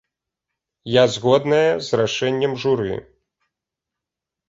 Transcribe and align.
Я 0.91 1.03
згодная 1.17 1.69
з 1.89 2.01
рашэннем 2.03 2.59
журы. 2.67 2.93